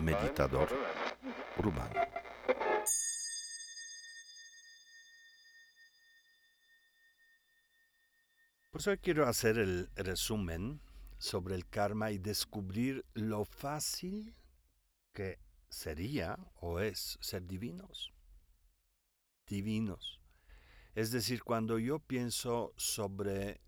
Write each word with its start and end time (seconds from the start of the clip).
Meditador 0.00 0.68
urbano. 1.58 2.00
Por 8.70 8.80
eso 8.80 8.96
quiero 9.02 9.26
hacer 9.26 9.58
el 9.58 9.90
resumen 9.96 10.80
sobre 11.18 11.56
el 11.56 11.66
karma 11.66 12.12
y 12.12 12.18
descubrir 12.18 13.04
lo 13.14 13.44
fácil 13.44 14.36
que 15.12 15.40
sería 15.68 16.38
o 16.60 16.78
es 16.78 17.18
ser 17.20 17.46
divinos. 17.46 18.14
Divinos. 19.48 20.20
Es 20.94 21.10
decir, 21.10 21.42
cuando 21.42 21.78
yo 21.78 21.98
pienso 21.98 22.72
sobre 22.76 23.60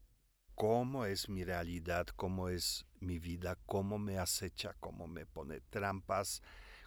cómo 0.61 1.07
es 1.07 1.31
mi 1.31 1.43
realidad, 1.43 2.07
cómo 2.17 2.51
es 2.51 2.85
mi 3.01 3.19
vida, 3.19 3.57
cómo 3.65 3.99
me 3.99 4.19
acecha, 4.19 4.77
cómo 4.79 5.09
me 5.09 5.25
pone 5.25 5.63
trampas, 5.71 6.43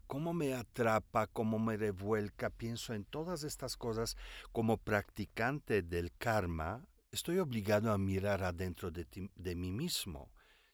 cómo 0.06 0.32
me 0.32 0.54
atrapa, 0.54 1.26
cómo 1.26 1.58
me 1.58 1.76
revuelca, 1.76 2.52
pienso 2.52 2.94
en 2.94 3.04
todas 3.04 3.44
estas 3.44 3.76
cosas 3.76 4.16
como 4.52 4.78
practicante 4.78 5.82
del 5.82 6.12
karma, 6.20 6.86
estoy 7.12 7.40
obligado 7.40 7.92
a 7.92 7.98
mirar 7.98 8.44
adentro 8.44 8.92
de, 8.92 9.56
mí 9.56 9.72
mismo. 9.72 10.32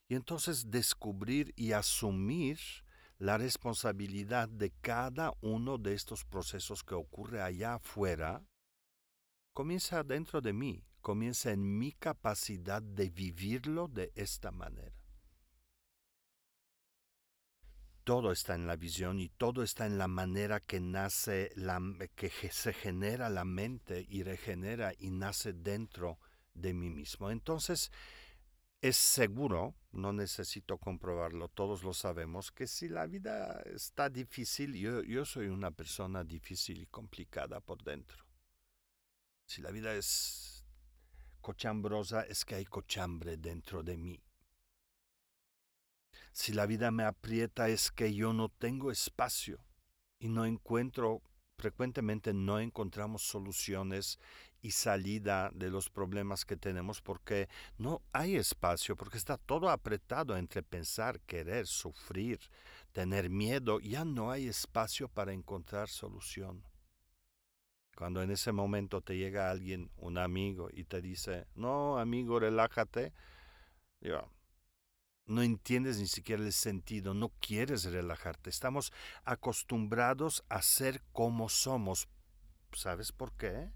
Y 0.09 0.16
entonces 0.16 0.70
descubrir 0.70 1.53
y 1.55 1.72
asumir 1.72 2.59
la 3.17 3.38
responsabilidad 3.38 4.50
de 4.50 4.72
cada 4.81 5.31
uno 5.39 5.77
de 5.77 5.94
estos 5.94 6.25
procesos 6.25 6.84
que 6.84 6.95
ocurre 6.95 7.41
allá 7.41 7.75
afuera, 7.75 8.44
comienza 9.53 10.03
dentro 10.03 10.41
de 10.41 10.52
mí, 10.52 10.84
comienza 10.99 11.52
en 11.52 11.77
mi 11.77 11.91
capacidad 11.91 12.81
de 12.81 13.09
vivirlo 13.09 13.88
de 13.88 14.11
esta 14.16 14.52
manera. 14.52 14.95
Todo 18.03 18.31
está 18.31 18.55
en 18.55 18.66
la 18.66 18.75
visión 18.75 19.20
y 19.20 19.30
todo 19.30 19.61
está 19.61 19.86
en 19.86 19.97
la 19.97 20.08
manera 20.08 20.59
que 20.59 20.80
nace, 20.80 21.52
la, 21.55 21.80
que 22.16 22.30
se 22.30 22.73
genera 22.73 23.30
la 23.30 23.45
mente 23.45 24.05
y 24.09 24.23
regenera 24.23 24.94
y 24.97 25.11
nace 25.11 25.53
dentro 25.53 26.17
de 26.53 26.73
mí 26.73 26.89
mismo. 26.89 27.30
Entonces, 27.30 27.92
es 28.81 28.95
seguro, 28.95 29.75
no 29.92 30.14
necesito 30.14 30.77
comprobarlo, 30.77 31.50
todos 31.50 31.83
lo 31.83 31.94
sabemos, 31.94 32.52
que 32.52 32.66
si 32.66 32.88
la 32.88 33.05
vida 33.05 33.61
está 33.66 34.09
difícil, 34.09 34.73
yo, 34.73 35.03
yo 35.03 35.25
soy 35.25 35.47
una 35.47 35.72
persona 35.72 36.23
difícil 36.23 36.81
y 36.81 36.86
complicada 36.86 37.59
por 37.59 37.83
dentro. 37.83 38.25
Si 39.45 39.61
la 39.61 39.72
vida 39.72 39.94
es 39.95 40.58
cochambrosa, 41.40 42.22
es 42.22 42.45
que 42.45 42.56
hay 42.56 42.66
cochambre 42.66 43.38
dentro 43.38 43.84
de 43.84 43.98
mí. 43.98 44.22
Si 46.32 46.54
la 46.54 46.66
vida 46.66 46.92
me 46.92 47.04
aprieta, 47.04 47.70
es 47.70 47.92
que 47.92 48.14
yo 48.14 48.34
no 48.34 48.50
tengo 48.50 48.92
espacio 48.92 49.60
y 50.20 50.30
no 50.30 50.45
encuentro, 50.45 51.22
frecuentemente 51.58 52.34
no 52.34 52.60
encontramos 52.60 53.23
soluciones 53.23 54.20
y 54.62 54.72
salida 54.72 55.52
de 55.54 55.70
los 55.70 55.90
problemas 55.90 56.45
que 56.45 56.58
tenemos 56.58 57.02
porque 57.02 57.48
no 57.78 58.02
hay 58.12 58.36
espacio, 58.36 58.95
porque 58.95 59.17
está 59.17 59.38
todo 59.38 59.70
apretado 59.70 60.38
entre 60.38 60.64
pensar, 60.64 61.20
querer, 61.22 61.67
sufrir, 61.67 62.40
tener 62.92 63.30
miedo, 63.30 63.80
ya 63.80 64.06
no 64.06 64.32
hay 64.32 64.48
espacio 64.48 65.08
para 65.08 65.34
encontrar 65.34 65.90
solución. 65.90 66.64
Cuando 68.00 68.23
en 68.23 68.31
ese 68.31 68.53
momento 68.53 69.02
te 69.02 69.17
llega 69.17 69.52
alguien, 69.52 69.92
un 69.97 70.17
amigo, 70.17 70.69
y 70.72 70.86
te 70.86 71.02
dice, 71.02 71.47
no, 71.53 72.00
amigo, 72.00 72.39
relájate, 72.39 73.11
no 75.25 75.42
entiendes 75.42 76.00
ni 76.00 76.08
siquiera 76.08 76.42
el 76.42 76.53
sentido, 76.53 77.14
no 77.14 77.33
quieres 77.42 77.83
relajarte. 77.83 78.49
Estamos 78.49 78.93
acostumbrados 79.26 80.45
a 80.48 80.61
ser 80.61 81.04
como 81.11 81.49
somos. 81.49 82.08
¿Sabes 82.71 83.11
por 83.11 83.33
qué? 83.33 83.70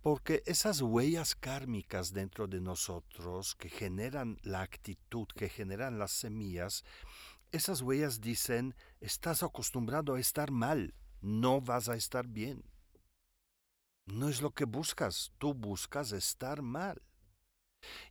Porque 0.00 0.44
esas 0.46 0.80
huellas 0.80 1.34
kármicas 1.34 2.12
dentro 2.12 2.46
de 2.46 2.60
nosotros 2.60 3.56
que 3.56 3.68
generan 3.68 4.38
la 4.42 4.62
actitud, 4.62 5.26
que 5.34 5.48
generan 5.48 5.98
las 5.98 6.12
semillas, 6.12 6.84
esas 7.50 7.80
huellas 7.80 8.20
dicen, 8.20 8.76
estás 9.00 9.42
acostumbrado 9.42 10.14
a 10.14 10.20
estar 10.20 10.52
mal, 10.52 10.94
no 11.20 11.60
vas 11.60 11.88
a 11.88 11.96
estar 11.96 12.28
bien. 12.28 12.62
No 14.06 14.28
es 14.28 14.42
lo 14.42 14.50
que 14.50 14.64
buscas, 14.64 15.32
tú 15.38 15.54
buscas 15.54 16.12
estar 16.12 16.62
mal. 16.62 17.02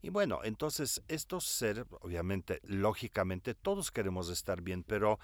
Y 0.02 0.10
bueno, 0.10 0.42
entonces 0.44 1.02
estos 1.08 1.46
ser, 1.46 1.86
obviamente, 2.02 2.60
lógicamente, 2.64 3.56
todos 3.56 3.92
queremos 3.92 4.30
estar 4.30 4.62
bien, 4.62 4.84
pero 4.84 5.20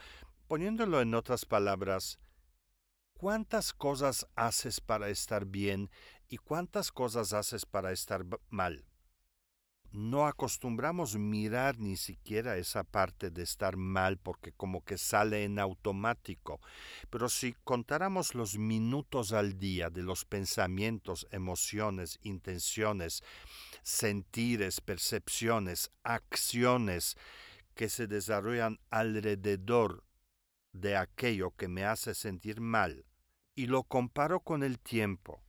poniéndolo 0.48 1.02
en 1.02 1.14
otras 1.14 1.46
palabras, 1.46 2.20
¿cuántas 3.14 3.74
cosas 3.74 4.28
haces 4.36 4.82
para 4.82 5.10
estar 5.10 5.46
bien 5.46 5.90
¿Y 6.32 6.38
cuántas 6.38 6.92
cosas 6.92 7.34
haces 7.34 7.66
para 7.66 7.92
estar 7.92 8.24
mal? 8.50 8.86
No 9.92 10.28
acostumbramos 10.28 11.18
mirar 11.18 11.80
ni 11.80 11.98
siquiera 11.98 12.58
esa 12.58 12.84
parte 12.84 13.32
de 13.32 13.42
estar 13.42 13.76
mal 13.76 14.18
porque 14.18 14.52
como 14.52 14.84
que 14.84 15.00
sale 15.00 15.44
en 15.44 15.58
automático. 15.58 16.62
Pero 17.10 17.28
si 17.28 17.54
contáramos 17.64 18.36
los 18.36 18.58
minutos 18.58 19.34
al 19.34 19.58
día 19.58 19.90
de 19.90 20.04
los 20.04 20.26
pensamientos, 20.26 21.28
emociones, 21.32 22.20
intenciones, 22.22 23.24
sentires, 23.82 24.80
percepciones, 24.80 25.90
acciones 26.04 27.18
que 27.74 27.90
se 27.90 28.06
desarrollan 28.06 28.80
alrededor 28.92 30.04
de 30.72 30.98
aquello 30.98 31.52
que 31.52 31.68
me 31.68 31.84
hace 31.84 32.14
sentir 32.14 32.62
mal, 32.62 33.06
y 33.56 33.66
lo 33.66 33.84
comparo 33.84 34.42
con 34.42 34.64
el 34.64 34.80
tiempo, 34.80 35.42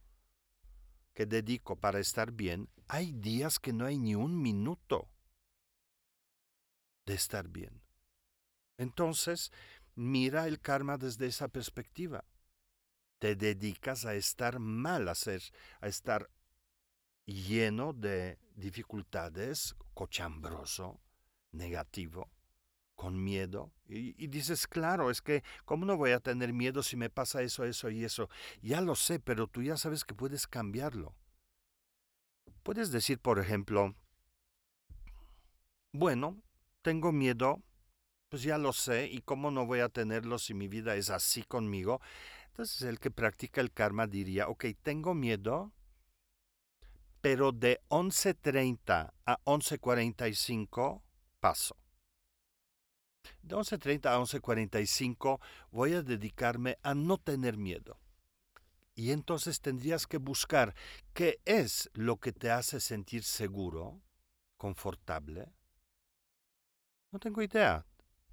que 1.12 1.26
dedico 1.26 1.76
para 1.76 2.00
estar 2.00 2.32
bien, 2.32 2.68
hay 2.92 3.12
días 3.12 3.60
que 3.60 3.72
no 3.72 3.86
hay 3.86 3.98
ni 3.98 4.16
un 4.16 4.42
minuto 4.42 5.08
de 7.06 7.14
estar 7.14 7.46
bien. 7.48 7.82
Entonces, 8.78 9.52
mira 9.94 10.48
el 10.48 10.60
karma 10.60 10.98
desde 10.98 11.26
esa 11.26 11.46
perspectiva. 11.46 12.24
Te 13.20 13.36
dedicas 13.36 14.06
a 14.06 14.14
estar 14.14 14.58
mal, 14.58 15.08
a, 15.08 15.14
ser, 15.14 15.40
a 15.80 15.86
estar 15.86 16.30
lleno 17.26 17.92
de 17.92 18.40
dificultades, 18.56 19.76
cochambroso, 19.94 21.00
negativo 21.52 22.28
con 22.96 23.22
miedo. 23.22 23.72
Y, 23.86 24.26
dices, 24.26 24.66
claro, 24.66 25.12
es 25.12 25.22
que, 25.22 25.44
¿cómo 25.64 25.84
no 25.84 25.96
voy 25.96 26.10
a 26.10 26.20
tener 26.20 26.52
miedo 26.52 26.82
si 26.82 26.96
me 26.96 27.08
pasa 27.08 27.42
eso, 27.42 27.64
eso 27.64 27.88
y 27.88 28.04
eso? 28.04 28.28
Ya 28.62 28.80
lo 28.80 28.96
sé, 28.96 29.20
pero 29.20 29.46
tú 29.46 29.62
ya 29.62 29.76
sabes 29.76 30.04
que 30.04 30.14
puedes 30.14 30.48
cambiarlo. 30.48 31.14
Puedes 32.62 32.92
decir, 32.92 33.18
por 33.18 33.38
ejemplo, 33.38 33.94
bueno, 35.92 36.42
tengo 36.82 37.12
miedo, 37.12 37.62
pues 38.28 38.42
ya 38.42 38.58
lo 38.58 38.72
sé, 38.72 39.08
y 39.08 39.22
cómo 39.22 39.50
no 39.50 39.66
voy 39.66 39.80
a 39.80 39.88
tenerlo 39.88 40.38
si 40.38 40.54
mi 40.54 40.68
vida 40.68 40.94
es 40.94 41.10
así 41.10 41.42
conmigo. 41.42 42.00
Entonces 42.48 42.82
el 42.82 42.98
que 42.98 43.10
practica 43.10 43.60
el 43.60 43.72
karma 43.72 44.06
diría, 44.06 44.48
ok, 44.48 44.66
tengo 44.82 45.14
miedo, 45.14 45.72
pero 47.20 47.52
de 47.52 47.80
11.30 47.88 49.12
a 49.26 49.38
11.45 49.44 51.02
paso. 51.40 51.76
De 53.42 53.56
11.30 53.56 54.06
a 54.06 54.18
11.45 54.18 55.40
voy 55.70 55.94
a 55.94 56.02
dedicarme 56.02 56.78
a 56.82 56.94
no 56.94 57.18
tener 57.18 57.56
miedo. 57.56 57.98
Y 58.94 59.12
entonces 59.12 59.60
tendrías 59.60 60.06
que 60.06 60.18
buscar 60.18 60.74
qué 61.14 61.40
es 61.44 61.90
lo 61.94 62.16
que 62.16 62.32
te 62.32 62.50
hace 62.50 62.80
sentir 62.80 63.24
seguro, 63.24 64.02
confortable. 64.56 65.52
No 67.12 67.18
tengo 67.18 67.42
idea. 67.42 67.86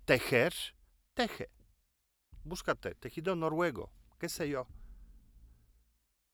Tejer, 0.06 0.54
teje. 1.14 1.50
Búscate, 2.44 2.96
tejido 2.96 3.36
noruego, 3.36 3.92
qué 4.20 4.30
sé 4.30 4.50
yo. 4.50 4.68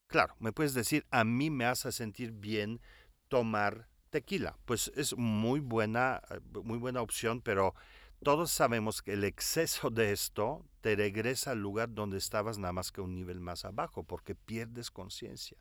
Claro, 0.07 0.36
me 0.39 0.51
puedes 0.51 0.74
decir, 0.74 1.06
a 1.09 1.24
mí 1.24 1.50
me 1.50 1.65
hace 1.65 1.92
sentir 1.92 2.31
bien 2.31 2.81
tomar 3.30 3.88
tequila. 4.12 4.57
Pues 4.65 4.92
es 4.95 5.18
muy 5.18 5.59
buena, 5.59 6.21
eh, 6.30 6.39
muy 6.63 6.77
buena 6.77 7.01
opción, 7.01 7.42
pero 7.42 7.74
todos 8.23 8.51
sabemos 8.51 9.01
que 9.01 9.13
el 9.13 9.23
exceso 9.23 9.89
de 9.89 10.11
esto 10.11 10.65
te 10.81 10.95
regresa 10.95 11.51
al 11.51 11.59
lugar 11.59 11.93
donde 11.93 12.17
estabas 12.17 12.57
nada 12.57 12.73
más 12.73 12.91
que 12.91 13.01
un 13.01 13.13
nivel 13.13 13.39
más 13.39 13.65
abajo, 13.65 14.03
porque 14.03 14.35
pierdes 14.35 14.91
conciencia. 14.91 15.57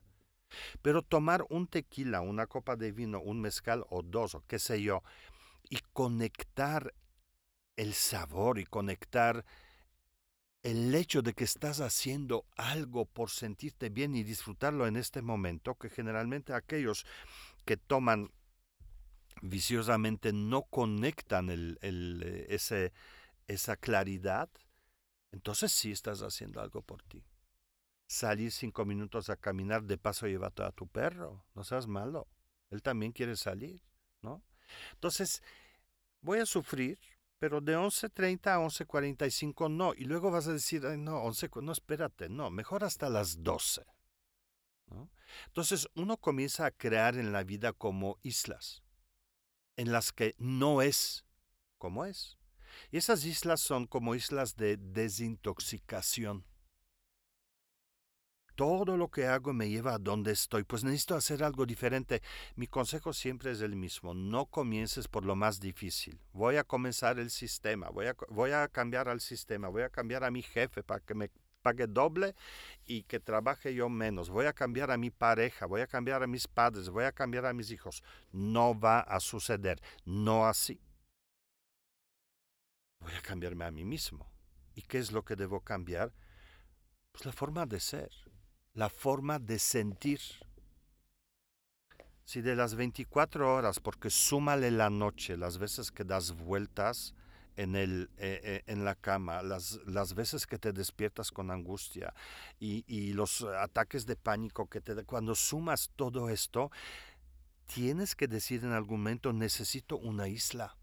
Pero 0.83 1.03
tomar 1.03 1.45
un 1.49 1.67
tequila, 1.67 2.21
una 2.21 2.47
copa 2.47 2.77
de 2.77 2.93
vino, 2.93 3.21
un 3.21 3.41
mezcal 3.41 3.85
o 3.91 4.03
dos, 4.03 4.35
o 4.35 4.45
qué 4.47 4.59
sé 4.59 4.83
yo, 4.83 5.03
y 5.69 5.79
conectar 5.93 6.95
el 7.77 7.95
sabor 7.95 8.59
y 8.59 8.67
conectar 8.67 9.45
el 10.63 10.95
hecho 10.95 11.23
de 11.23 11.33
que 11.33 11.45
estás 11.45 11.81
haciendo 11.81 12.45
algo 12.57 13.07
por 13.07 13.31
sentirte 13.31 13.89
bien 13.89 14.15
y 14.15 14.23
disfrutarlo 14.23 14.87
en 14.87 14.97
este 14.97 15.23
momento, 15.23 15.75
que 15.75 15.91
generalmente 15.91 16.53
aquellos 16.53 17.05
que 17.65 17.77
toman 17.77 18.31
viciosamente 19.43 20.33
no 20.33 20.63
conectan 20.63 21.51
el, 21.51 21.79
eh, 21.83 22.47
ese, 22.49 22.93
esa 23.49 23.77
claridad, 23.77 24.49
entonces 25.33 25.73
sí 25.73 25.93
estás 25.93 26.21
haciendo 26.23 26.61
algo 26.61 26.81
por 26.81 27.03
ti. 27.03 27.23
Salir 28.07 28.53
cinco 28.53 28.85
minutos 28.85 29.31
a 29.31 29.37
caminar, 29.37 29.85
de 29.85 29.99
paso 29.99 30.27
lleva 30.27 30.53
a 30.57 30.73
tu 30.73 30.87
perro, 30.87 31.45
no 31.55 31.65
seas 31.65 31.87
malo. 31.87 32.29
Él 32.71 32.83
también 32.83 33.13
quiere 33.13 33.37
salir, 33.37 33.83
¿no? 34.23 34.43
Entonces, 34.93 35.43
voy 36.21 36.39
a 36.39 36.47
sufrir, 36.47 36.99
pero 37.39 37.61
de 37.61 37.77
11.30 37.77 38.47
a 38.47 38.59
11.45 38.59 39.71
no. 39.71 39.95
Y 39.95 40.05
luego 40.05 40.31
vas 40.31 40.47
a 40.47 40.53
decir, 40.53 40.83
no, 40.83 41.23
11, 41.23 41.51
no, 41.63 41.73
espérate, 41.73 42.29
no, 42.29 42.51
mejor 42.51 42.85
hasta 42.85 43.09
las 43.09 43.43
12. 43.43 43.85
¿no? 44.89 45.11
Entonces, 45.47 45.89
uno 45.95 46.17
comienza 46.17 46.67
a 46.67 46.71
crear 46.71 47.17
en 47.17 47.33
la 47.33 47.45
vida 47.45 47.73
como 47.73 48.19
islas, 48.23 48.83
en 49.77 49.93
las 49.93 50.13
que 50.13 50.35
no 50.39 50.83
es 50.83 51.25
como 51.79 52.05
es. 52.05 52.39
Y 52.91 52.99
esas 52.99 53.25
islas 53.25 53.61
son 53.61 53.87
como 53.87 54.15
islas 54.15 54.57
de 54.57 54.77
desintoxicación 54.77 56.45
todo 58.55 58.97
lo 58.97 59.09
que 59.11 59.27
hago 59.27 59.53
me 59.53 59.69
lleva 59.69 59.95
a 59.95 59.99
donde 59.99 60.33
estoy, 60.33 60.65
pues 60.65 60.85
necesito 60.85 61.15
hacer 61.15 61.43
algo 61.43 61.67
diferente. 61.67 62.23
Mi 62.55 62.67
consejo 62.67 63.13
siempre 63.13 63.53
es 63.53 63.61
el 63.61 63.77
mismo, 63.77 64.15
no 64.15 64.47
comiences 64.47 65.09
por 65.09 65.25
lo 65.25 65.37
más 65.37 65.61
difícil. 65.61 66.21
Voy 66.33 66.57
a 66.57 66.65
comenzar 66.65 67.19
el 67.19 67.31
sistema, 67.31 67.89
voy 67.91 68.07
a, 68.07 68.17
voy 68.29 68.53
a 68.53 68.69
cambiar 68.69 69.09
al 69.09 69.21
sistema, 69.21 69.69
voy 69.69 69.83
a 69.83 69.91
cambiar 69.91 70.25
a 70.25 70.31
mi 70.31 70.43
jefe 70.43 70.83
para 70.83 71.01
que 71.01 71.15
me 71.15 71.31
pague 71.63 71.87
doble 71.87 72.35
y 72.85 73.05
que 73.05 73.21
trabaje 73.21 73.75
yo 73.75 73.89
menos. 73.89 74.31
Voy 74.31 74.47
a 74.47 74.53
cambiar 74.53 74.91
a 74.91 74.97
mi 74.97 75.11
pareja, 75.11 75.67
voy 75.67 75.81
a 75.81 75.87
cambiar 75.87 76.23
a 76.23 76.27
mis 76.27 76.49
padres, 76.49 76.91
voy 76.91 77.05
a 77.05 77.13
cambiar 77.13 77.47
a 77.47 77.53
mis 77.53 77.71
hijos. 77.71 78.03
No 78.33 78.79
va 78.79 79.01
a 79.01 79.21
suceder, 79.21 79.81
no 80.05 80.47
así. 80.47 80.81
Voy 83.01 83.15
a 83.15 83.23
cambiarme 83.23 83.65
a 83.65 83.71
mí 83.71 83.85
mismo. 83.85 84.31
¿Y 84.75 84.83
qué 84.83 84.99
es 84.99 85.13
lo 85.13 85.25
que 85.25 85.37
debo 85.37 85.61
cambiar? 85.61 86.13
Pues 87.13 87.27
la 87.27 87.33
forma 87.33 87.67
de 87.67 87.81
ser 87.81 88.11
la 88.75 88.89
forma 88.89 89.39
de 89.39 89.59
sentir. 89.59 90.21
Si 92.25 92.41
de 92.41 92.57
las 92.57 92.75
24 92.75 93.55
horas, 93.55 93.81
porque 93.81 94.09
súmale 94.09 94.71
la 94.71 94.89
noche, 94.89 95.37
las 95.37 95.59
veces 95.59 95.91
que 95.91 96.05
das 96.05 96.33
vueltas 96.33 97.15
en, 97.57 97.77
el, 97.77 98.11
eh, 98.19 98.41
eh, 98.43 98.63
en 98.67 98.85
la 98.85 98.95
cama, 98.95 99.43
las, 99.43 99.81
las 99.87 100.15
veces 100.15 100.47
que 100.47 100.59
te 100.59 100.73
despiertas 100.73 101.31
con 101.31 101.51
angustia 101.51 102.15
y, 102.59 102.85
y 102.87 103.13
los 103.13 103.43
ataques 103.43 104.07
de 104.07 104.17
pánico 104.17 104.69
que 104.69 104.81
te 104.81 105.05
cuando 105.05 105.35
sumas 105.35 105.91
todo 105.97 106.29
esto, 106.29 106.71
tienes 107.67 108.15
que 108.15 108.29
decir 108.29 108.65
en 108.65 108.73
algún 108.73 109.01
momento, 109.01 109.33
necesito 109.33 109.97
una 109.97 110.29
isla 110.29 110.77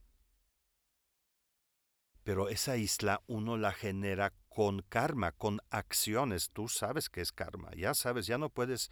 pero 2.30 2.48
esa 2.48 2.77
isla 2.77 3.24
uno 3.25 3.57
la 3.57 3.72
genera 3.72 4.33
con 4.50 4.83
karma, 4.83 5.31
con 5.31 5.62
acciones. 5.72 6.51
Tú 6.51 6.68
sabes 6.68 7.10
que 7.10 7.22
es 7.22 7.31
karma, 7.31 7.72
ya 7.75 7.95
sabes, 7.95 8.27
ya 8.27 8.38
no 8.38 8.50
puedes, 8.50 8.92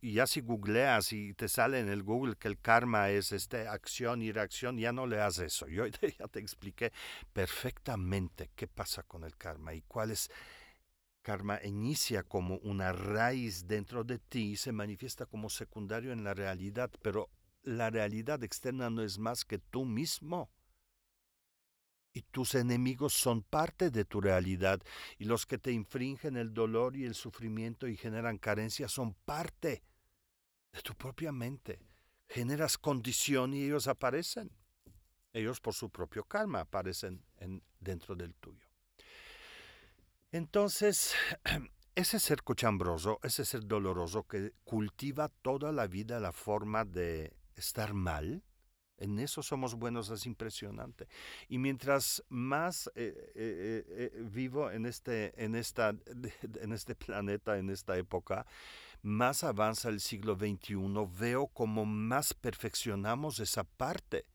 ya 0.00 0.26
si 0.26 0.40
googleas 0.40 1.12
y 1.12 1.34
te 1.34 1.48
sale 1.48 1.80
en 1.80 1.88
el 1.88 2.02
Google 2.02 2.36
que 2.36 2.48
el 2.48 2.58
karma 2.58 3.10
es 3.10 3.32
este, 3.32 3.68
acción 3.68 4.22
y 4.22 4.32
reacción, 4.32 4.78
ya 4.78 4.92
no 4.92 5.06
le 5.06 5.20
haces 5.20 5.54
eso. 5.54 5.68
Yo 5.68 5.86
ya 6.18 6.28
te 6.28 6.40
expliqué 6.40 6.92
perfectamente 7.32 8.50
qué 8.54 8.66
pasa 8.66 9.02
con 9.02 9.24
el 9.24 9.36
karma 9.36 9.74
y 9.74 9.82
cuál 9.82 10.10
es 10.10 10.30
karma 11.22 11.60
inicia 11.62 12.22
como 12.22 12.56
una 12.58 12.92
raíz 12.92 13.66
dentro 13.66 14.04
de 14.04 14.18
ti 14.18 14.52
y 14.52 14.56
se 14.56 14.72
manifiesta 14.72 15.26
como 15.26 15.50
secundario 15.50 16.12
en 16.12 16.24
la 16.24 16.34
realidad, 16.34 16.90
pero 17.02 17.28
la 17.62 17.90
realidad 17.90 18.42
externa 18.42 18.88
no 18.88 19.02
es 19.02 19.18
más 19.18 19.44
que 19.44 19.58
tú 19.58 19.84
mismo 19.84 20.50
y 22.12 22.22
tus 22.22 22.54
enemigos 22.54 23.12
son 23.12 23.42
parte 23.42 23.90
de 23.90 24.04
tu 24.04 24.20
realidad 24.20 24.80
y 25.18 25.24
los 25.24 25.46
que 25.46 25.58
te 25.58 25.72
infringen 25.72 26.36
el 26.36 26.52
dolor 26.52 26.96
y 26.96 27.04
el 27.04 27.14
sufrimiento 27.14 27.86
y 27.86 27.96
generan 27.96 28.38
carencia 28.38 28.88
son 28.88 29.14
parte 29.14 29.82
de 30.72 30.82
tu 30.82 30.94
propia 30.94 31.32
mente. 31.32 31.80
Generas 32.28 32.78
condición 32.78 33.54
y 33.54 33.64
ellos 33.64 33.86
aparecen. 33.86 34.50
Ellos 35.32 35.60
por 35.60 35.74
su 35.74 35.90
propio 35.90 36.24
karma 36.24 36.60
aparecen 36.60 37.24
en, 37.38 37.62
dentro 37.78 38.16
del 38.16 38.34
tuyo. 38.34 38.66
Entonces, 40.32 41.14
ese 41.94 42.18
ser 42.18 42.42
cochambroso, 42.42 43.20
ese 43.22 43.44
ser 43.44 43.66
doloroso 43.66 44.24
que 44.24 44.52
cultiva 44.64 45.28
toda 45.28 45.72
la 45.72 45.86
vida 45.86 46.20
la 46.20 46.32
forma 46.32 46.84
de 46.84 47.36
estar 47.54 47.94
mal, 47.94 48.42
en 49.00 49.18
eso 49.18 49.42
somos 49.42 49.74
buenos, 49.74 50.10
es 50.10 50.26
impresionante. 50.26 51.08
Y 51.48 51.58
mientras 51.58 52.22
más 52.28 52.86
eh, 52.94 53.32
eh, 53.34 53.84
eh, 54.14 54.22
vivo 54.30 54.70
en 54.70 54.86
este, 54.86 55.32
en, 55.42 55.54
esta, 55.56 55.88
en 55.88 56.72
este 56.72 56.94
planeta, 56.94 57.58
en 57.58 57.70
esta 57.70 57.96
época, 57.96 58.46
más 59.02 59.42
avanza 59.42 59.88
el 59.88 60.00
siglo 60.00 60.36
XXI, 60.36 60.76
veo 61.18 61.46
como 61.48 61.86
más 61.86 62.34
perfeccionamos 62.34 63.40
esa 63.40 63.64
parte 63.64 64.26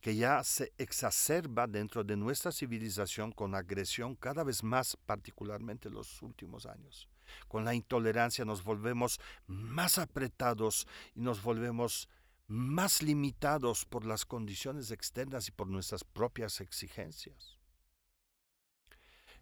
que 0.00 0.16
ya 0.16 0.42
se 0.44 0.72
exacerba 0.78 1.66
dentro 1.66 2.04
de 2.04 2.16
nuestra 2.16 2.52
civilización 2.52 3.32
con 3.32 3.54
agresión 3.54 4.14
cada 4.14 4.44
vez 4.44 4.62
más, 4.62 4.96
particularmente 5.04 5.88
en 5.88 5.94
los 5.94 6.22
últimos 6.22 6.64
años. 6.64 7.08
Con 7.48 7.64
la 7.64 7.74
intolerancia 7.74 8.44
nos 8.44 8.64
volvemos 8.64 9.20
más 9.46 9.98
apretados 9.98 10.86
y 11.14 11.20
nos 11.20 11.42
volvemos 11.42 12.08
más 12.50 13.00
limitados 13.00 13.84
por 13.84 14.04
las 14.04 14.26
condiciones 14.26 14.90
externas 14.90 15.46
y 15.46 15.52
por 15.52 15.68
nuestras 15.68 16.02
propias 16.02 16.60
exigencias. 16.60 17.60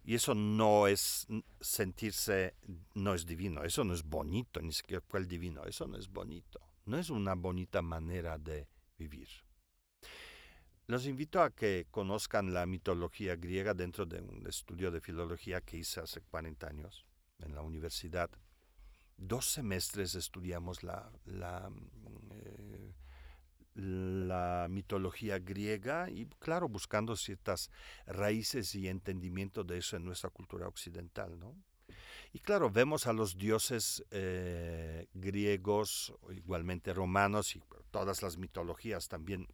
Y 0.03 0.13
eso 0.13 0.35
no 0.35 0.85
es 0.85 1.25
sentirse, 1.59 2.53
no 2.93 3.15
es 3.15 3.25
divino, 3.25 3.63
eso 3.63 3.83
no 3.83 3.95
es 3.95 4.03
bonito, 4.03 4.61
ni 4.61 4.71
siquiera 4.71 5.03
cuál 5.09 5.27
divino, 5.27 5.63
eso 5.65 5.87
no 5.87 5.97
es 5.97 6.07
bonito, 6.07 6.59
no 6.85 6.99
es 6.99 7.09
una 7.09 7.33
bonita 7.33 7.81
manera 7.81 8.37
de 8.37 8.67
vivir. 8.95 9.27
Los 10.85 11.07
invito 11.07 11.41
a 11.41 11.49
que 11.49 11.87
conozcan 11.89 12.53
la 12.53 12.67
mitología 12.67 13.35
griega 13.35 13.73
dentro 13.73 14.05
de 14.05 14.21
un 14.21 14.45
estudio 14.45 14.91
de 14.91 15.01
filología 15.01 15.61
que 15.61 15.77
hice 15.77 15.99
hace 15.99 16.21
40 16.21 16.67
años 16.67 17.07
en 17.39 17.55
la 17.55 17.63
universidad. 17.63 18.29
Dos 19.17 19.45
semestres 19.45 20.13
estudiamos 20.13 20.83
la, 20.83 21.11
la 21.25 21.71
eh, 22.31 22.68
la 23.79 24.67
mitología 24.69 25.39
griega 25.39 26.09
y 26.09 26.25
claro, 26.39 26.67
buscando 26.69 27.15
ciertas 27.15 27.71
raíces 28.05 28.75
y 28.75 28.87
entendimiento 28.87 29.63
de 29.63 29.77
eso 29.77 29.95
en 29.97 30.05
nuestra 30.05 30.29
cultura 30.29 30.67
occidental, 30.67 31.39
¿no? 31.39 31.55
Y 32.31 32.39
claro, 32.39 32.69
vemos 32.69 33.07
a 33.07 33.13
los 33.13 33.37
dioses 33.37 34.03
eh, 34.11 35.07
griegos, 35.13 36.13
igualmente 36.31 36.93
romanos 36.93 37.55
y 37.55 37.63
todas 37.89 38.21
las 38.21 38.37
mitologías 38.37 39.07
también. 39.07 39.47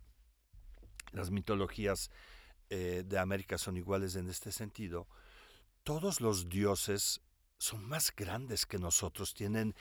Las 1.14 1.32
mitologías 1.32 2.12
eh, 2.70 3.04
de 3.06 3.18
América 3.18 3.58
son 3.58 3.78
iguales 3.78 4.16
en 4.18 4.30
este 4.30 4.52
sentido. 4.52 5.08
Todos 5.84 6.20
los 6.20 6.50
dioses 6.50 7.22
son 7.58 7.86
más 7.88 8.14
grandes 8.14 8.66
que 8.66 8.78
nosotros, 8.78 9.34
tienen 9.34 9.74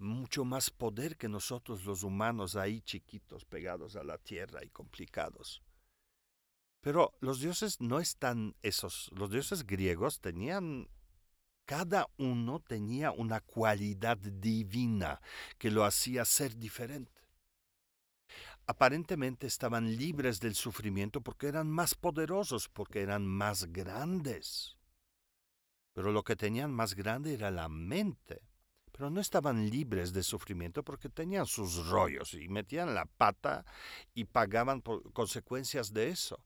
mucho 0.00 0.44
más 0.44 0.70
poder 0.70 1.16
que 1.16 1.28
nosotros 1.28 1.84
los 1.84 2.02
humanos 2.02 2.56
ahí 2.56 2.80
chiquitos, 2.80 3.44
pegados 3.44 3.96
a 3.96 4.04
la 4.04 4.18
tierra 4.18 4.64
y 4.64 4.70
complicados. 4.70 5.62
Pero 6.80 7.12
los 7.20 7.40
dioses 7.40 7.80
no 7.80 8.00
están 8.00 8.56
esos. 8.62 9.10
Los 9.14 9.30
dioses 9.30 9.66
griegos 9.66 10.20
tenían, 10.20 10.88
cada 11.66 12.08
uno 12.16 12.60
tenía 12.60 13.12
una 13.12 13.40
cualidad 13.40 14.16
divina 14.16 15.20
que 15.58 15.70
lo 15.70 15.84
hacía 15.84 16.24
ser 16.24 16.56
diferente. 16.56 17.20
Aparentemente 18.66 19.46
estaban 19.46 19.96
libres 19.96 20.40
del 20.40 20.54
sufrimiento 20.54 21.20
porque 21.20 21.48
eran 21.48 21.68
más 21.68 21.94
poderosos, 21.94 22.68
porque 22.68 23.02
eran 23.02 23.26
más 23.26 23.72
grandes. 23.72 24.76
Pero 25.92 26.12
lo 26.12 26.22
que 26.22 26.36
tenían 26.36 26.72
más 26.72 26.94
grande 26.94 27.34
era 27.34 27.50
la 27.50 27.68
mente 27.68 28.49
pero 29.00 29.08
no 29.08 29.22
estaban 29.22 29.70
libres 29.70 30.12
de 30.12 30.22
sufrimiento 30.22 30.82
porque 30.82 31.08
tenían 31.08 31.46
sus 31.46 31.86
rollos 31.86 32.34
y 32.34 32.50
metían 32.50 32.94
la 32.94 33.06
pata 33.06 33.64
y 34.12 34.24
pagaban 34.24 34.82
por 34.82 35.10
consecuencias 35.14 35.94
de 35.94 36.10
eso, 36.10 36.38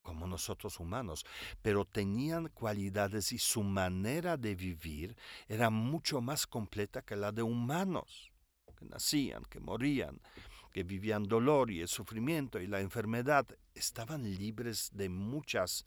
como 0.00 0.28
nosotros 0.28 0.78
humanos, 0.78 1.26
pero 1.62 1.84
tenían 1.84 2.50
cualidades 2.50 3.32
y 3.32 3.38
su 3.38 3.64
manera 3.64 4.36
de 4.36 4.54
vivir 4.54 5.16
era 5.48 5.68
mucho 5.68 6.20
más 6.20 6.46
completa 6.46 7.02
que 7.02 7.16
la 7.16 7.32
de 7.32 7.42
humanos, 7.42 8.30
que 8.78 8.84
nacían, 8.84 9.42
que 9.46 9.58
morían, 9.58 10.20
que 10.70 10.84
vivían 10.84 11.24
dolor 11.24 11.72
y 11.72 11.80
el 11.80 11.88
sufrimiento 11.88 12.60
y 12.60 12.68
la 12.68 12.80
enfermedad, 12.80 13.44
estaban 13.74 14.22
libres 14.22 14.90
de 14.94 15.08
muchas 15.08 15.84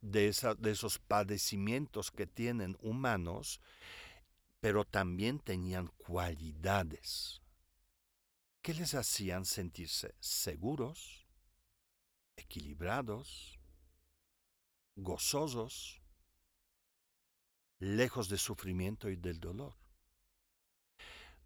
de, 0.00 0.34
de 0.58 0.70
esos 0.70 0.98
padecimientos 0.98 2.10
que 2.10 2.26
tienen 2.26 2.78
humanos 2.80 3.60
pero 4.62 4.84
también 4.84 5.40
tenían 5.40 5.88
cualidades. 5.88 7.40
que 8.62 8.74
les 8.74 8.94
hacían 8.94 9.44
sentirse 9.44 10.14
seguros, 10.20 11.26
equilibrados, 12.36 13.58
gozosos, 14.94 16.00
lejos 17.80 18.28
de 18.28 18.38
sufrimiento 18.38 19.10
y 19.10 19.16
del 19.16 19.40
dolor. 19.40 19.74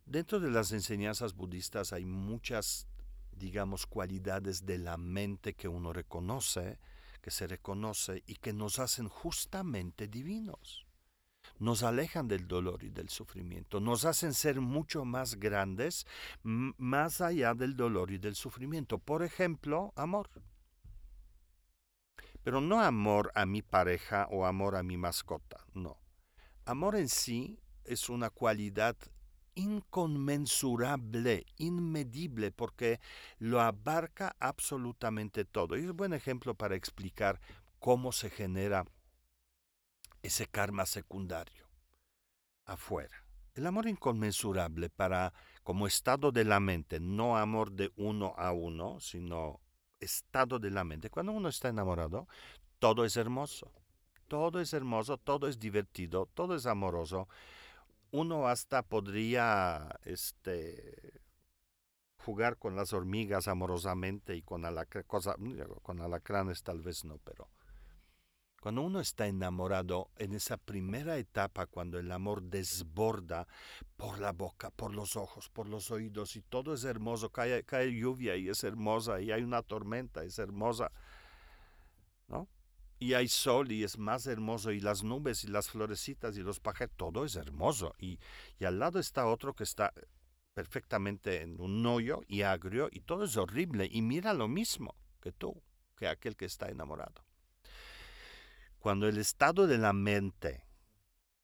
Dentro 0.04 0.38
de 0.38 0.50
las 0.50 0.72
enseñanzas 0.72 1.32
budistas 1.32 1.94
hay 1.94 2.04
muchas, 2.04 2.86
digamos, 3.32 3.86
cualidades 3.86 4.66
de 4.66 4.76
la 4.76 4.98
mente 4.98 5.54
que 5.54 5.68
uno 5.68 5.94
reconoce, 5.94 6.78
que 7.22 7.30
se 7.30 7.46
reconoce 7.46 8.22
y 8.26 8.34
que 8.34 8.52
nos 8.52 8.78
hacen 8.78 9.08
justamente 9.08 10.06
divinos. 10.06 10.85
Nos 11.58 11.82
alejan 11.82 12.28
del 12.28 12.46
dolor 12.46 12.84
y 12.84 12.90
del 12.90 13.08
sufrimiento, 13.08 13.80
nos 13.80 14.04
hacen 14.04 14.34
ser 14.34 14.60
mucho 14.60 15.04
más 15.04 15.36
grandes, 15.36 16.06
más 16.42 17.20
allá 17.20 17.54
del 17.54 17.76
dolor 17.76 18.10
y 18.10 18.18
del 18.18 18.34
sufrimiento. 18.34 18.98
Por 18.98 19.22
ejemplo, 19.22 19.92
amor. 19.96 20.28
Pero 22.42 22.60
no 22.60 22.80
amor 22.80 23.32
a 23.34 23.46
mi 23.46 23.62
pareja 23.62 24.28
o 24.30 24.46
amor 24.46 24.76
a 24.76 24.82
mi 24.82 24.96
mascota, 24.96 25.64
no. 25.74 25.98
Amor 26.64 26.96
en 26.96 27.08
sí 27.08 27.58
es 27.84 28.08
una 28.08 28.30
cualidad 28.30 28.96
inconmensurable, 29.56 31.46
inmedible, 31.56 32.52
porque 32.52 33.00
lo 33.38 33.60
abarca 33.60 34.36
absolutamente 34.38 35.44
todo. 35.44 35.76
Y 35.76 35.80
es 35.80 35.90
un 35.90 35.96
buen 35.96 36.12
ejemplo 36.12 36.54
para 36.54 36.76
explicar 36.76 37.40
cómo 37.80 38.12
se 38.12 38.30
genera 38.30 38.84
ese 40.26 40.46
karma 40.46 40.86
secundario 40.86 41.66
afuera. 42.64 43.24
El 43.54 43.66
amor 43.66 43.88
inconmensurable 43.88 44.90
para 44.90 45.32
como 45.62 45.86
estado 45.86 46.30
de 46.30 46.44
la 46.44 46.60
mente, 46.60 47.00
no 47.00 47.36
amor 47.36 47.72
de 47.72 47.92
uno 47.96 48.34
a 48.36 48.52
uno, 48.52 49.00
sino 49.00 49.60
estado 49.98 50.58
de 50.58 50.70
la 50.70 50.84
mente. 50.84 51.10
Cuando 51.10 51.32
uno 51.32 51.48
está 51.48 51.68
enamorado, 51.68 52.28
todo 52.78 53.04
es 53.04 53.16
hermoso. 53.16 53.72
Todo 54.28 54.60
es 54.60 54.72
hermoso, 54.72 55.18
todo 55.18 55.46
es 55.48 55.58
divertido, 55.58 56.26
todo 56.34 56.56
es 56.56 56.66
amoroso 56.66 57.28
uno 58.10 58.48
hasta 58.48 58.82
podría 58.82 59.98
este, 60.04 61.20
jugar 62.24 62.56
con 62.56 62.76
las 62.76 62.92
hormigas 62.92 63.48
amorosamente 63.48 64.36
y 64.36 64.42
con, 64.42 64.64
con 65.82 66.00
alacranes 66.00 66.62
tal 66.62 66.80
vez 66.80 67.04
no, 67.04 67.18
pero 67.18 67.50
cuando 68.66 68.82
uno 68.82 68.98
está 68.98 69.28
enamorado 69.28 70.10
en 70.16 70.34
esa 70.34 70.56
primera 70.56 71.18
etapa, 71.18 71.66
cuando 71.66 72.00
el 72.00 72.10
amor 72.10 72.42
desborda 72.42 73.46
por 73.96 74.18
la 74.18 74.32
boca, 74.32 74.70
por 74.70 74.92
los 74.92 75.14
ojos, 75.14 75.48
por 75.48 75.68
los 75.68 75.92
oídos 75.92 76.34
y 76.34 76.42
todo 76.42 76.74
es 76.74 76.82
hermoso, 76.82 77.30
cae, 77.30 77.62
cae 77.62 77.94
lluvia 77.94 78.34
y 78.34 78.48
es 78.48 78.64
hermosa 78.64 79.20
y 79.20 79.30
hay 79.30 79.44
una 79.44 79.62
tormenta, 79.62 80.24
es 80.24 80.40
hermosa, 80.40 80.90
¿no? 82.26 82.48
y 82.98 83.14
hay 83.14 83.28
sol 83.28 83.70
y 83.70 83.84
es 83.84 83.98
más 83.98 84.26
hermoso 84.26 84.72
y 84.72 84.80
las 84.80 85.04
nubes 85.04 85.44
y 85.44 85.46
las 85.46 85.68
florecitas 85.68 86.36
y 86.36 86.42
los 86.42 86.58
pájaros, 86.58 86.96
todo 86.96 87.24
es 87.24 87.36
hermoso. 87.36 87.94
Y, 88.00 88.18
y 88.58 88.64
al 88.64 88.80
lado 88.80 88.98
está 88.98 89.26
otro 89.26 89.54
que 89.54 89.62
está 89.62 89.94
perfectamente 90.54 91.42
en 91.42 91.60
un 91.60 91.86
hoyo 91.86 92.22
y 92.26 92.42
agrio 92.42 92.88
y 92.90 93.02
todo 93.02 93.26
es 93.26 93.36
horrible 93.36 93.88
y 93.88 94.02
mira 94.02 94.34
lo 94.34 94.48
mismo 94.48 94.96
que 95.20 95.30
tú, 95.30 95.62
que 95.94 96.08
aquel 96.08 96.34
que 96.34 96.46
está 96.46 96.68
enamorado. 96.68 97.25
Cuando 98.86 99.08
el 99.08 99.18
estado 99.18 99.66
de 99.66 99.78
la 99.78 99.92
mente, 99.92 100.64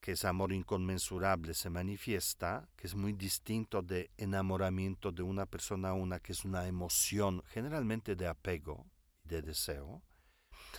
que 0.01 0.13
es 0.13 0.25
amor 0.25 0.53
inconmensurable, 0.53 1.55
se 1.55 1.71
manifiesta, 1.71 2.69
que 2.77 2.87
es 2.87 2.95
muy 2.95 3.15
distinto 3.15 3.83
de 3.83 4.13
enamoramiento 4.17 5.11
de 5.11 5.25
una 5.25 5.45
persona 5.47 5.89
a 5.89 5.95
una, 5.95 6.21
que 6.21 6.31
es 6.31 6.45
una 6.45 6.69
emoción 6.69 7.43
generalmente 7.49 8.15
de 8.15 8.29
apego 8.29 8.87
y 9.25 9.31
de 9.31 9.43
deseo, 9.43 10.05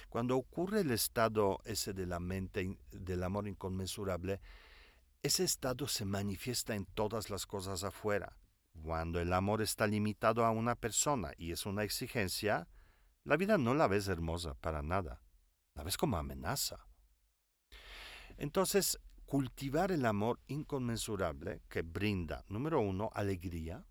cuando 0.08 0.38
ocurre 0.38 0.80
el 0.80 0.92
estado 0.92 1.60
ese 1.66 1.92
de 1.92 2.06
la 2.06 2.22
mente, 2.22 2.78
del 2.92 3.24
amor 3.24 3.50
inconmensurable, 3.50 4.40
ese 5.22 5.44
estado 5.44 5.90
se 5.90 6.06
manifiesta 6.06 6.76
en 6.76 6.86
todas 6.86 7.30
las 7.30 7.46
cosas 7.46 7.84
afuera. 7.84 8.38
Cuando 8.82 9.20
el 9.20 9.34
amor 9.34 9.62
está 9.62 9.86
limitado 9.86 10.46
a 10.46 10.52
una 10.52 10.76
persona 10.76 11.34
y 11.36 11.52
es 11.52 11.66
una 11.66 11.84
exigencia, 11.84 12.70
la 13.26 13.36
vida 13.36 13.58
no 13.58 13.74
la 13.74 13.90
ves 13.90 14.08
hermosa 14.08 14.54
para 14.54 14.82
nada, 14.82 15.20
la 15.76 15.84
ves 15.84 15.98
como 15.98 16.18
amenaza. 16.18 16.86
Entonces, 18.38 19.00
cultivar 19.26 19.92
el 19.92 20.06
amor 20.06 20.40
inconmensurable 20.48 21.62
que 21.70 21.82
brinda, 21.82 22.44
número 22.48 22.82
uno, 22.82 23.10
alegría, 23.14 23.86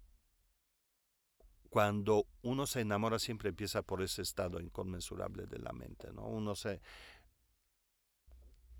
cuando 1.73 2.27
uno 2.43 2.67
se 2.67 2.81
enamora 2.81 3.19
siempre 3.19 3.49
empieza 3.49 3.83
por 3.83 4.03
ese 4.03 4.23
estado 4.23 4.61
inconmensurable 4.61 5.47
de 5.47 5.59
la 5.59 5.73
mente, 5.73 6.12
¿no? 6.12 6.27
Uno 6.27 6.55
se 6.55 6.83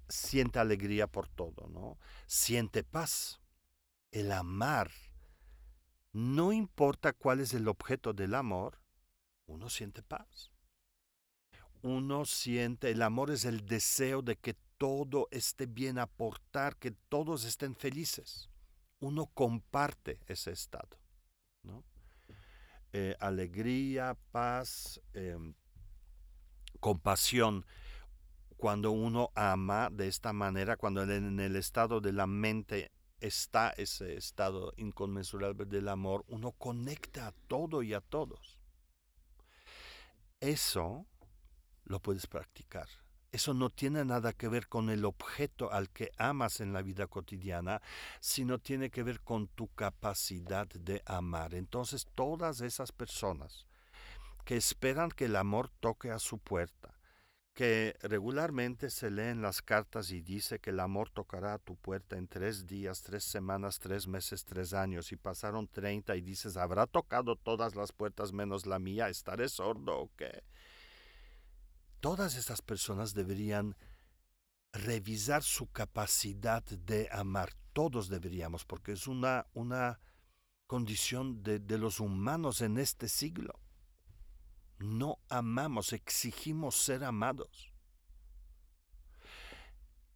siente 0.09 0.59
alegría 0.59 1.07
por 1.07 1.27
todo, 1.27 1.69
¿no? 1.69 1.99
Siente 2.27 2.85
paz. 2.85 3.41
El 4.11 4.31
amar, 4.31 4.91
no 6.13 6.53
importa 6.53 7.15
cuál 7.15 7.41
es 7.41 7.55
el 7.55 7.67
objeto 7.67 8.13
del 8.13 8.35
amor, 8.35 8.79
uno 9.47 9.71
siente 9.71 10.03
paz. 10.03 10.52
Uno 11.83 12.25
siente, 12.25 12.91
el 12.91 13.03
amor 13.03 13.31
es 13.31 13.45
el 13.45 13.67
deseo 13.67 14.23
de 14.23 14.37
que 14.37 14.55
todo 14.79 15.29
esté 15.31 15.67
bien 15.67 15.99
aportar, 15.99 16.77
que 16.77 16.93
todos 16.93 17.45
estén 17.45 17.75
felices. 17.75 18.49
Uno 19.01 19.27
comparte 19.27 20.21
ese 20.27 20.53
estado, 20.53 20.99
¿no? 21.63 21.85
Eh, 22.93 23.17
alegría, 23.21 24.17
paz, 24.31 25.01
em, 25.13 25.55
compasión. 26.79 27.65
Cuando 28.57 28.93
uno 28.93 29.31
ama 29.35 29.89
de 29.91 30.07
esta 30.07 30.33
manera, 30.33 30.77
cuando 30.77 31.03
en 31.03 31.41
el 31.41 31.57
estado 31.57 32.01
de 32.01 32.13
la 32.13 32.27
mente 32.27 32.93
está 33.19 33.71
ese 33.71 34.17
estado 34.17 34.73
inconmensurable 34.77 35.65
del 35.65 35.89
amor, 35.89 36.25
uno 36.29 36.53
conecta 36.53 37.29
a 37.29 37.33
todo 37.49 37.83
y 37.83 37.95
a 37.95 38.01
todos. 38.01 38.59
Eso 40.41 41.07
lo 41.93 42.01
puedes 42.01 42.27
practicar. 42.27 42.89
Eso 43.31 43.55
no 43.55 43.71
tiene 43.71 44.05
nada 44.05 44.33
que 44.33 44.49
ver 44.49 44.67
con 44.67 44.91
el 44.91 45.05
objeto 45.05 45.71
al 45.73 45.89
que 45.91 46.11
amas 46.19 46.61
en 46.61 46.73
la 46.73 46.83
vida 46.83 47.07
cotidiana, 47.07 47.81
sino 48.21 48.59
tiene 48.59 48.91
que 48.91 49.03
ver 49.03 49.21
con 49.21 49.47
tu 49.47 49.69
capacidad 49.69 50.67
de 50.69 51.03
amar. 51.07 51.55
Entonces 51.55 52.07
todas 52.15 52.61
esas 52.61 52.93
personas 52.93 53.67
que 54.45 54.57
esperan 54.57 55.11
que 55.11 55.27
el 55.27 55.37
amor 55.37 55.71
toque 55.81 56.11
a 56.11 56.19
su 56.19 56.39
puerta, 56.39 56.99
que 57.55 57.95
regularmente 58.01 58.89
se 58.91 59.11
leen 59.11 59.43
las 59.43 59.61
cartas 59.61 60.11
y 60.11 60.23
dice 60.23 60.59
que 60.59 60.71
el 60.71 60.81
amor 60.81 61.11
tocará 61.11 61.55
a 61.55 61.59
tu 61.59 61.77
puerta 61.77 62.17
en 62.17 62.27
tres 62.27 62.67
días, 62.67 63.03
tres 63.03 63.25
semanas, 63.25 63.79
tres 63.79 64.09
meses, 64.09 64.45
tres 64.45 64.73
años, 64.73 65.13
y 65.13 65.17
pasaron 65.17 65.69
treinta 65.69 66.17
y 66.17 66.23
dices, 66.23 66.57
habrá 66.57 66.87
tocado 66.87 67.37
todas 67.37 67.77
las 67.77 67.93
puertas 67.93 68.33
menos 68.33 68.67
la 68.67 68.79
mía, 68.79 69.09
¿estaré 69.11 69.49
sordo 69.49 69.99
o 70.01 70.11
qué? 70.17 70.43
Todas 72.03 72.35
estas 72.35 72.63
personas 72.63 73.15
deberían 73.15 73.77
revisar 74.73 75.45
su 75.45 75.71
capacidad 75.71 76.65
de 76.65 77.09
amar. 77.13 77.55
Todos 77.73 78.09
deberíamos, 78.09 78.65
porque 78.65 78.93
es 78.93 79.07
una, 79.07 79.47
una 79.55 80.01
condición 80.67 81.45
de, 81.45 81.61
de 81.61 81.79
los 81.79 82.01
humanos 82.01 82.61
en 82.61 82.77
este 82.79 83.09
siglo. 83.09 83.55
No 84.81 85.21
amamos, 85.29 85.93
exigimos 85.93 86.75
ser 86.75 87.05
amados. 87.05 87.73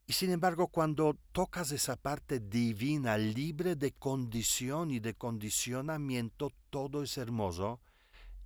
Y 0.09 0.15
sin 0.15 0.33
embargo, 0.33 0.67
cuando 0.67 1.17
tocas 1.31 1.71
esa 1.71 1.95
parte 1.95 2.41
divina, 2.41 3.17
libre 3.17 3.77
de 3.77 3.93
condición 3.93 4.91
y 4.91 4.99
de 4.99 5.15
condicionamiento, 5.15 6.51
todo 6.69 7.05
es 7.05 7.17
hermoso 7.17 7.81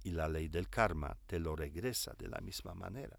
y 0.05 0.11
la 0.11 0.29
ley 0.29 0.49
del 0.49 0.69
karma 0.69 1.17
te 1.27 1.39
lo 1.39 1.57
regresa 1.57 2.13
de 2.19 2.29
la 2.29 2.41
misma 2.41 2.75
manera 2.75 3.19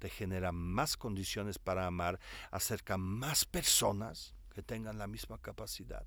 te 0.00 0.08
genera 0.08 0.50
más 0.50 0.96
condiciones 0.96 1.58
para 1.58 1.86
amar, 1.86 2.18
acerca 2.50 2.96
más 2.96 3.44
personas 3.44 4.34
que 4.52 4.62
tengan 4.62 4.98
la 4.98 5.06
misma 5.06 5.38
capacidad 5.38 6.06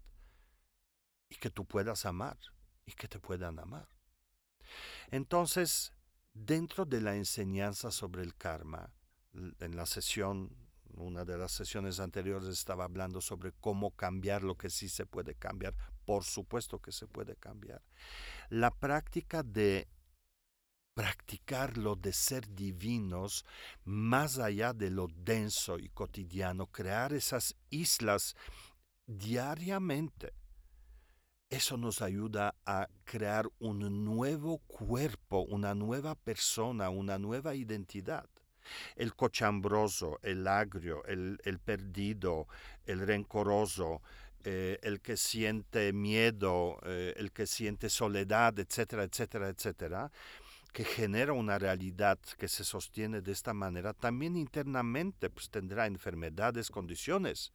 y 1.29 1.35
que 1.35 1.49
tú 1.49 1.65
puedas 1.65 2.05
amar 2.05 2.37
y 2.85 2.91
que 2.91 3.07
te 3.07 3.19
puedan 3.19 3.59
amar. 3.59 3.87
Entonces, 5.11 5.93
dentro 6.33 6.85
de 6.85 7.01
la 7.01 7.15
enseñanza 7.15 7.91
sobre 7.91 8.23
el 8.23 8.35
karma, 8.35 8.91
en 9.59 9.75
la 9.75 9.85
sesión, 9.85 10.55
una 10.95 11.23
de 11.23 11.37
las 11.37 11.51
sesiones 11.51 11.99
anteriores 11.99 12.49
estaba 12.49 12.83
hablando 12.83 13.21
sobre 13.21 13.51
cómo 13.51 13.91
cambiar 13.91 14.43
lo 14.43 14.55
que 14.55 14.69
sí 14.69 14.89
se 14.89 15.05
puede 15.05 15.35
cambiar. 15.35 15.75
Por 16.05 16.23
supuesto 16.23 16.79
que 16.79 16.91
se 16.91 17.07
puede 17.07 17.35
cambiar. 17.35 17.81
La 18.49 18.71
práctica 18.71 19.43
de 19.43 19.87
practicar 20.93 21.73
de 21.73 22.13
ser 22.13 22.47
divinos 22.53 23.45
más 23.83 24.37
allá 24.37 24.73
de 24.73 24.89
lo 24.89 25.07
denso 25.07 25.79
y 25.79 25.89
cotidiano, 25.89 26.67
crear 26.67 27.13
esas 27.13 27.55
islas 27.69 28.35
diariamente 29.05 30.33
eso 31.53 31.77
nos 31.77 32.01
ayuda 32.01 32.55
a 32.65 32.87
crear 33.03 33.47
un 33.59 34.03
nuevo 34.03 34.57
cuerpo, 34.65 35.41
una 35.41 35.75
nueva 35.75 36.15
persona, 36.15 36.89
una 36.89 37.19
nueva 37.19 37.53
identidad. 37.53 38.25
El 38.95 39.13
cochambroso, 39.13 40.17
el 40.23 40.47
agrio, 40.47 41.05
el, 41.05 41.37
perdido, 41.63 42.47
el 42.87 43.05
rencoroso, 43.05 44.01
eh, 44.43 44.79
el 44.81 44.99
que 44.99 45.15
siente 45.15 45.93
miedo, 45.93 46.79
eh, 46.85 47.13
el 47.17 47.31
que 47.31 47.45
siente 47.45 47.87
soledad, 47.87 48.57
etcétera, 48.57 49.03
etcétera, 49.03 49.49
etcétera, 49.49 50.11
que 50.73 50.83
genera 50.83 51.33
una 51.33 51.59
realidad 51.59 52.19
que 52.37 52.47
se 52.47 52.63
sostiene 52.63 53.21
de 53.21 53.31
esta 53.31 53.53
manera, 53.53 53.93
también 53.93 54.35
internamente 54.35 55.29
pues, 55.29 55.49
tendrá 55.51 55.85
enfermedades, 55.85 56.71
condiciones. 56.71 57.53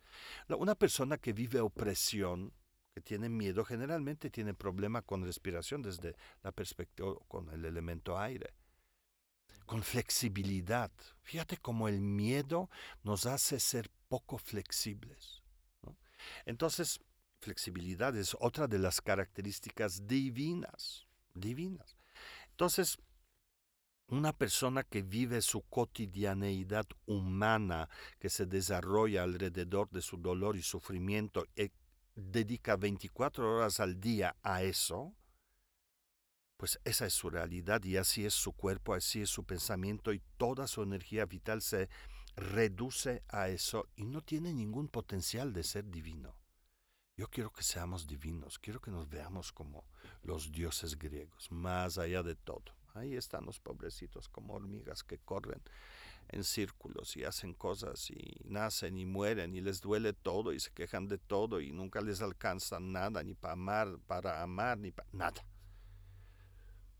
Una 0.48 0.76
persona 0.76 1.18
que 1.18 1.32
vive 1.32 1.60
opresión, 1.60 2.52
que 2.94 3.00
tiene 3.00 3.28
miedo, 3.28 3.64
generalmente 3.64 4.30
tiene 4.30 4.54
problema 4.54 5.02
con 5.02 5.25
respiración 5.25 5.82
desde 5.82 6.14
la 6.44 6.52
perspectiva 6.52 7.16
con 7.26 7.50
el 7.50 7.64
elemento 7.64 8.16
aire. 8.16 8.54
Con 9.66 9.82
flexibilidad. 9.82 10.92
Fíjate 11.20 11.56
cómo 11.56 11.88
el 11.88 12.00
miedo 12.00 12.70
nos 13.02 13.26
hace 13.26 13.58
ser 13.58 13.90
poco 14.08 14.38
flexibles. 14.38 15.42
Entonces, 16.46 17.00
flexibilidad 17.40 18.16
es 18.16 18.37
otra 18.38 18.68
de 18.68 18.78
las 18.78 19.00
características 19.00 20.06
divinas. 20.06 21.08
Divinas. 21.34 21.96
Entonces, 22.50 22.98
una 24.08 24.32
persona 24.32 24.84
que 24.84 25.02
vive 25.02 25.42
su 25.42 25.62
cotidianeidad 25.62 26.86
humana, 27.06 27.88
que 28.18 28.30
se 28.30 28.46
desarrolla 28.46 29.22
alrededor 29.22 29.90
de 29.90 30.00
su 30.00 30.16
dolor 30.16 30.56
y 30.56 30.62
sufrimiento, 30.62 31.46
y 31.54 31.70
dedica 32.14 32.76
24 32.76 33.56
horas 33.56 33.80
al 33.80 34.00
día 34.00 34.36
a 34.42 34.62
eso, 34.62 35.14
pues 36.56 36.80
esa 36.84 37.06
es 37.06 37.12
su 37.12 37.30
realidad 37.30 37.84
y 37.84 37.96
así 37.96 38.24
es 38.24 38.34
su 38.34 38.52
cuerpo, 38.52 38.94
así 38.94 39.22
es 39.22 39.30
su 39.30 39.44
pensamiento 39.44 40.12
y 40.12 40.20
toda 40.36 40.66
su 40.66 40.82
energía 40.82 41.24
vital 41.24 41.62
se 41.62 41.88
reduce 42.34 43.22
a 43.28 43.48
eso 43.48 43.88
y 43.94 44.06
no 44.06 44.22
tiene 44.22 44.52
ningún 44.52 44.88
potencial 44.88 45.52
de 45.52 45.62
ser 45.62 45.88
divino. 45.88 46.36
Yo 47.16 47.28
quiero 47.28 47.52
que 47.52 47.62
seamos 47.62 48.06
divinos, 48.06 48.58
quiero 48.58 48.80
que 48.80 48.90
nos 48.90 49.08
veamos 49.08 49.52
como 49.52 49.84
los 50.22 50.50
dioses 50.50 50.96
griegos, 50.96 51.50
más 51.50 51.98
allá 51.98 52.22
de 52.22 52.34
todo. 52.34 52.77
Ahí 52.95 53.14
están 53.14 53.45
los 53.45 53.61
pobrecitos 53.61 54.28
como 54.28 54.54
hormigas 54.54 55.02
que 55.04 55.18
corren 55.18 55.62
en 56.28 56.45
círculos 56.45 57.16
y 57.16 57.25
hacen 57.25 57.54
cosas 57.54 58.11
y 58.11 58.40
nacen 58.45 58.99
y 58.99 59.07
mueren 59.07 59.54
y 59.54 59.61
les 59.61 59.80
duele 59.80 60.12
todo 60.12 60.52
y 60.52 60.61
se 60.61 60.71
quejan 60.73 61.09
de 61.09 61.18
todo 61.18 61.61
y 61.61 61.73
nunca 61.73 62.00
les 62.00 62.21
alcanza 62.21 62.80
nada 62.80 63.23
ni 63.23 63.35
para 63.35 63.54
amar, 63.54 63.99
para 64.07 64.42
amar 64.42 64.78
ni 64.78 64.90
para 64.90 65.09
nada. 65.12 65.45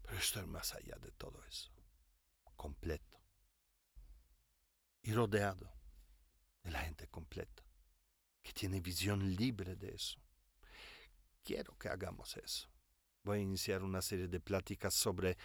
Pero 0.03 0.19
estoy 0.19 0.47
más 0.47 0.75
allá 0.75 0.97
de 0.99 1.11
todo 1.13 1.45
eso, 1.45 1.71
completo 2.57 3.21
y 5.03 5.13
rodeado 5.13 5.71
de 6.63 6.71
la 6.71 6.81
gente 6.81 7.07
completa 7.09 7.63
que 8.43 8.53
tiene 8.53 8.81
visión 8.81 9.35
libre 9.37 9.77
de 9.77 9.95
eso. 9.95 10.19
Quiero 11.43 11.77
que 11.77 11.89
hagamos 11.89 12.37
eso. 12.39 12.69
Voy 13.25 13.39
a 13.39 13.43
iniciar 13.43 13.83
una 13.83 14.01
serie 14.01 14.29
de 14.29 14.41
pláticas 14.41 14.95
sobre 14.95 15.37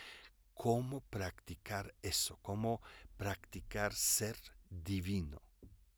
cómo 0.54 1.02
practicar 1.02 1.94
eso, 2.02 2.38
cómo 2.42 2.82
practicar 3.18 3.94
ser 3.94 4.38
divino. 4.70 5.42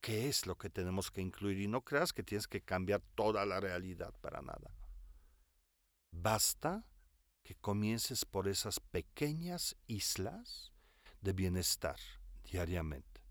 ¿Qué 0.02 0.28
es 0.28 0.46
lo 0.46 0.56
que 0.58 0.70
tenemos 0.70 1.10
que 1.10 1.22
incluir? 1.22 1.60
Y 1.60 1.68
no 1.68 1.82
creas 1.82 2.14
que 2.14 2.24
tienes 2.24 2.48
que 2.48 2.62
cambiar 2.62 3.02
toda 3.16 3.46
la 3.46 3.60
realidad 3.60 4.14
para 4.22 4.42
nada. 4.42 4.72
Basta 6.12 6.86
que 7.44 7.56
comiences 7.56 8.26
por 8.26 8.48
esas 8.48 8.80
pequeñas 8.80 9.76
islas 9.88 10.72
de 11.22 11.34
bienestar 11.34 11.98
diariamente. 12.44 13.22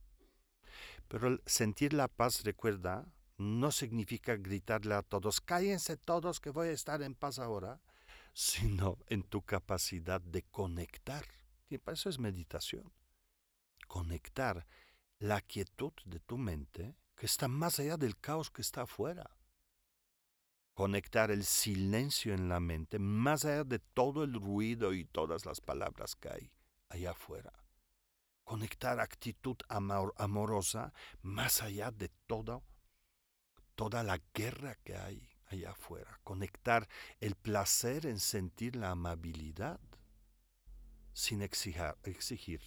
Pero 1.09 1.39
sentir 1.47 1.93
la 1.93 2.09
paz, 2.09 2.43
recuerda, 2.45 3.07
no 3.39 3.73
significa 3.73 4.37
gritarle 4.37 4.95
a 4.95 5.03
todos, 5.03 5.41
cállense 5.41 5.97
todos 5.97 6.41
que 6.41 6.51
voy 6.51 6.69
a 6.69 6.73
estar 6.73 7.03
en 7.03 7.15
paz 7.15 7.39
ahora 7.39 7.81
sino 8.35 8.99
en 9.07 9.23
tu 9.23 9.43
capacidad 9.43 10.21
de 10.21 10.43
conectar. 10.43 11.25
Y 11.71 11.79
para 11.79 11.95
eso 11.95 12.11
es 12.11 12.19
meditación. 12.19 12.93
Conectar 13.87 14.67
la 15.21 15.41
quietud 15.41 15.93
de 16.05 16.19
tu 16.21 16.37
mente 16.37 16.97
que 17.15 17.27
está 17.27 17.49
más 17.49 17.79
allá 17.79 17.97
del 17.97 18.19
caos 18.19 18.51
que 18.51 18.61
está 18.61 18.83
afuera. 18.83 19.31
Conectar 20.75 21.31
el 21.31 21.45
silencio 21.45 22.35
en 22.35 22.49
la 22.49 22.59
mente 22.59 22.99
más 22.99 23.45
allá 23.45 23.63
de 23.63 23.79
todo 23.79 24.25
el 24.25 24.35
ruido 24.35 24.93
y 24.93 25.05
todas 25.05 25.47
las 25.47 25.61
palabras 25.61 26.17
que 26.17 26.29
hay 26.29 26.51
allá 26.89 27.13
afuera. 27.13 27.53
Conectar 28.43 28.99
actitud 28.99 29.57
amorosa 29.69 30.93
más 31.23 31.63
allá 31.63 31.93
de 31.93 32.09
todo, 32.27 32.65
toda 33.77 34.03
la 34.03 34.21
guerra 34.35 34.75
que 34.83 34.97
hay 34.97 35.34
allá 35.55 35.71
afuera, 35.71 36.21
conectar 36.25 36.89
el 37.21 37.35
placer 37.35 38.07
en 38.07 38.21
sentir 38.21 38.77
la 38.77 38.91
amabilidad 38.91 39.81
sin 41.13 41.43
exigir 41.43 42.61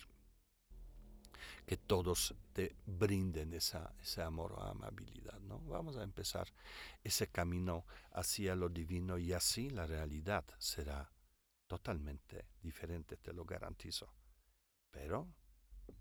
que 1.67 1.75
todos 1.75 2.33
te 2.53 2.75
brinden 2.85 3.53
esa, 3.53 3.93
ese 4.01 4.21
amor 4.21 4.53
o 4.53 4.63
amabilidad. 4.63 5.37
¿no? 5.41 5.59
Vamos 5.59 5.97
a 5.97 6.03
empezar 6.03 6.47
ese 7.03 7.27
camino 7.27 7.85
hacia 8.11 8.55
lo 8.55 8.69
divino 8.69 9.17
y 9.17 9.33
así 9.33 9.69
la 9.69 9.85
realidad 9.85 10.45
será 10.57 11.11
totalmente 11.67 12.47
diferente, 12.61 13.17
te 13.17 13.33
lo 13.33 13.43
garantizo. 13.43 14.13
Pero 14.91 15.27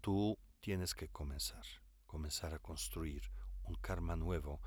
tú 0.01 0.39
tienes 0.61 0.95
que 0.95 1.09
comenzar, 1.09 1.65
comenzar 2.07 2.55
a 2.55 2.61
construir 2.61 3.23
un 3.65 3.75
karma 3.75 4.15
nuevo 4.15 4.61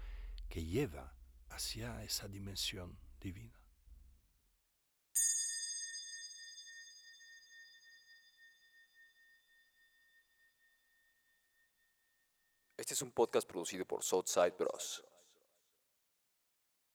que 0.50 0.66
lleva 0.66 1.16
hacia 1.50 2.04
esa 2.04 2.28
dimensión 2.28 2.98
divina. 3.20 3.60
Este 12.78 12.94
es 12.94 13.02
un 13.02 13.12
podcast 13.12 13.48
producido 13.48 13.86
por 13.86 14.04
Southside 14.04 14.56
Bros. 14.58 15.04